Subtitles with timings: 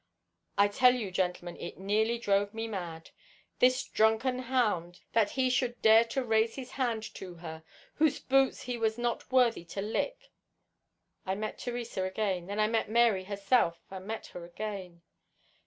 [0.57, 3.11] I tell you, gentlemen, it nearly drove me mad.
[3.59, 8.63] This drunken hound, that he should dare to raise his hand to her whose boots
[8.63, 10.31] he was not worthy to lick!
[11.23, 12.47] I met Theresa again.
[12.47, 15.03] Then I met Mary herself—and met her again.